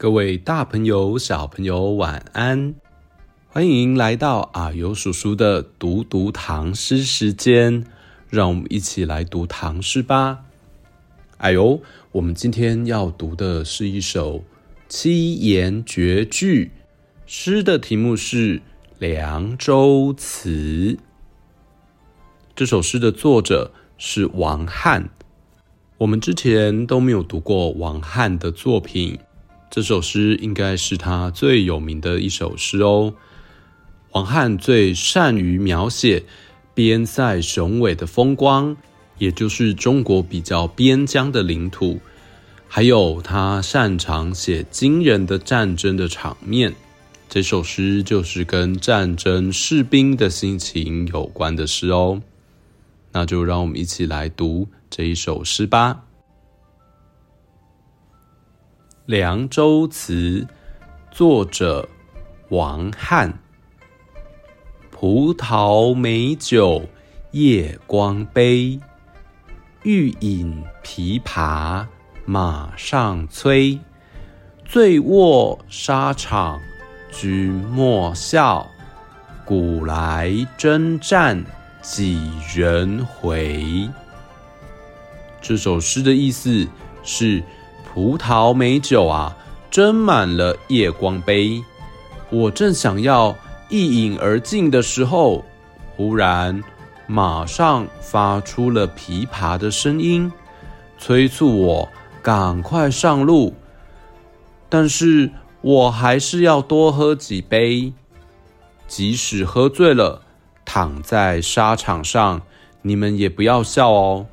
[0.00, 2.76] 各位大朋友、小朋友，晚安！
[3.48, 7.84] 欢迎来到啊呦叔叔的读读唐诗时间，
[8.30, 10.44] 让我们一起来读唐诗吧。
[11.38, 14.44] 哎呦，我们今天要读的是一首
[14.88, 16.70] 七言绝句，
[17.26, 18.58] 诗的题目是
[19.00, 20.96] 《凉州词》。
[22.54, 25.10] 这首诗的作者是王翰，
[25.96, 29.18] 我们之前都没有读过王翰的作品。
[29.70, 33.14] 这首诗应该是他最有名的一首诗哦。
[34.12, 36.24] 王翰最善于描写
[36.74, 38.76] 边塞雄伟的风光，
[39.18, 42.00] 也就是中国比较边疆的领土，
[42.66, 46.74] 还有他擅长写惊人的战争的场面。
[47.28, 52.22] 这首诗就是跟战争士兵的心情有关的诗哦。
[53.12, 55.94] 那就让我们一起来读这一首诗吧。
[59.08, 60.12] 《凉州词》
[61.10, 61.88] 作者
[62.50, 63.38] 王翰。
[64.90, 66.82] 葡萄美酒
[67.30, 68.78] 夜光杯，
[69.82, 71.86] 欲饮琵琶
[72.26, 73.80] 马上催。
[74.66, 76.60] 醉卧沙场
[77.10, 78.68] 君莫笑，
[79.46, 81.42] 古来征战
[81.80, 83.88] 几人回？
[85.40, 86.68] 这首诗的意思
[87.02, 87.42] 是。
[87.92, 89.36] 葡萄美酒啊，
[89.70, 91.62] 斟满了夜光杯。
[92.30, 93.34] 我正想要
[93.68, 95.44] 一饮而尽的时候，
[95.96, 96.62] 忽然
[97.06, 100.30] 马上发出了琵琶的声音，
[100.98, 101.88] 催促我
[102.22, 103.54] 赶快上路。
[104.68, 105.30] 但是
[105.62, 107.92] 我还是要多喝几杯，
[108.86, 110.22] 即使喝醉了，
[110.64, 112.42] 躺在沙场上，
[112.82, 114.26] 你们也不要笑哦。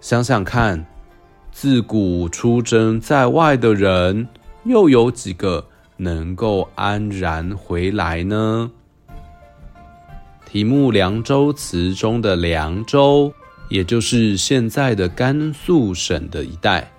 [0.00, 0.84] 想想看。
[1.56, 4.26] 自古出征在外的人，
[4.64, 5.64] 又有几个
[5.96, 8.68] 能够安然回来呢？
[10.44, 13.32] 题目《凉州词》中的凉州，
[13.68, 16.90] 也就是现在的甘肃省的一带。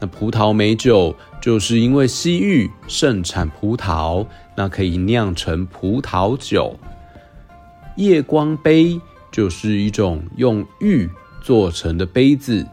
[0.00, 6.74] 那葡萄美酒，就是因为西域盛产葡萄，那可以酿成葡萄酒。
[7.96, 8.98] 夜光杯，
[9.30, 11.06] 就是一种用玉
[11.42, 12.66] 做成的杯子。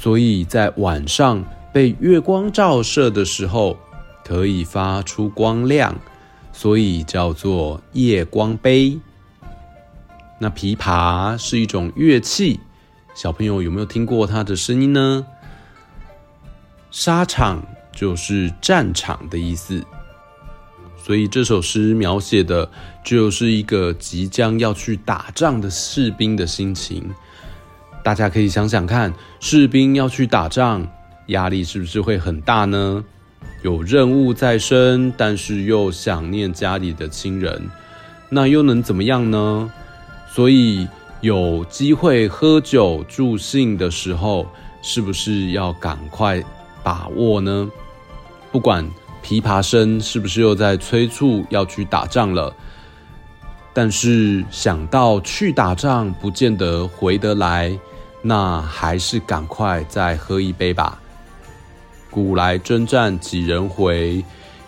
[0.00, 3.76] 所以在晚上被月光照射的时候，
[4.24, 5.98] 可以发出光亮，
[6.52, 8.96] 所以叫做夜光杯。
[10.38, 12.60] 那琵琶是一种乐器，
[13.12, 15.26] 小朋友有没有听过它的声音呢？
[16.92, 19.84] 沙场就是战场的意思，
[20.96, 22.70] 所以这首诗描写的
[23.04, 27.10] 就是一个即将要去打仗的士兵的心情。
[28.08, 30.88] 大家可以想想看，士兵要去打仗，
[31.26, 33.04] 压力是不是会很大呢？
[33.62, 37.68] 有任务在身，但是又想念家里的亲人，
[38.30, 39.70] 那又能怎么样呢？
[40.32, 40.88] 所以
[41.20, 44.46] 有机会喝酒助兴的时候，
[44.80, 46.42] 是不是要赶快
[46.82, 47.70] 把握呢？
[48.50, 48.90] 不管
[49.22, 52.56] 琵琶声是不是又在催促要去打仗了，
[53.74, 57.78] 但是想到去打仗不见得回得来。
[58.22, 61.00] 那还是赶快再喝一杯吧。
[62.10, 64.24] 古来征战几人回？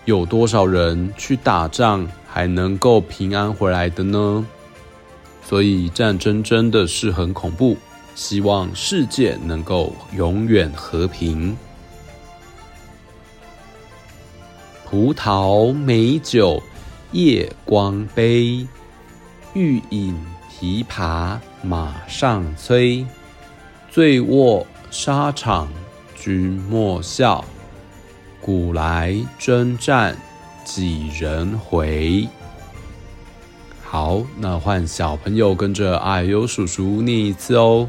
[0.07, 4.47] 有多少人去打仗还能够平安回来的呢？
[5.45, 7.77] 所以战争真的是很恐怖。
[8.15, 11.57] 希望世界能够永远和平。
[14.85, 16.63] 葡萄美酒
[17.13, 18.67] 夜光杯，
[19.55, 20.19] 欲饮
[20.51, 23.07] 琵琶马上催。
[23.91, 25.69] 醉卧沙场
[26.15, 27.45] 君莫笑，
[28.41, 30.17] 古来征战
[30.65, 32.29] 几人回？
[33.83, 37.89] 好，那换小朋友跟着啊呦叔叔念一次哦。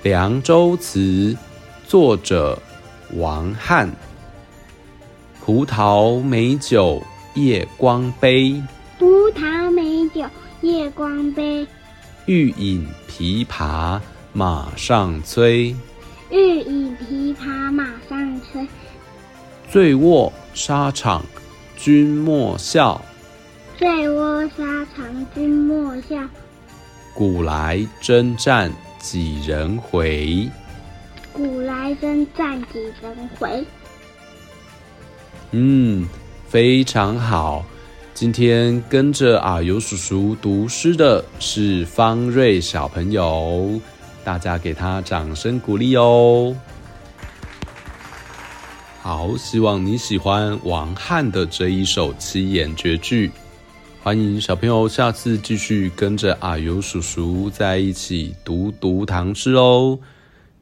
[0.02, 0.98] 《凉州词》
[1.86, 2.60] 作者
[3.14, 3.88] 王翰。
[5.40, 7.00] 葡萄美酒
[7.34, 8.60] 夜光杯。
[8.98, 10.28] 葡萄美酒
[10.60, 11.64] 夜光杯。
[12.26, 14.00] 欲饮琵琶
[14.32, 15.74] 马上催。
[16.30, 18.66] 欲饮琵琶马上催。
[19.68, 21.24] 醉卧沙场
[21.76, 23.00] 君莫笑。
[23.76, 26.16] 醉卧沙场君莫笑。
[27.14, 30.48] 古来征战几人回？
[31.32, 33.64] 古来征战几人回？
[35.50, 36.08] 嗯，
[36.48, 37.64] 非常好。
[38.14, 43.80] 今天跟着阿尤叔叔读诗的是方瑞小朋友，
[44.30, 46.54] 大家给他掌声鼓励哦。
[49.02, 53.32] 好，希望你喜欢王翰的这一首七言绝句。
[54.00, 59.98] 欢迎小朋友下次继续跟着阿尤叔叔在一起读读唐诗哦。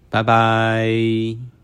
[0.09, 1.58] 拜拜。